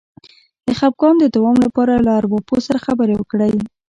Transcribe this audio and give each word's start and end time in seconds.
د 0.65 0.67
خپګان 0.79 1.15
د 1.19 1.25
دوام 1.35 1.57
لپاره 1.65 1.93
له 2.05 2.11
ارواپوه 2.19 2.59
سره 2.67 2.83
خبرې 2.85 3.15
وکړئ 3.17 3.53